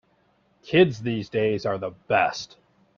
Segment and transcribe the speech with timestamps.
[0.63, 2.57] Kids these days are the best.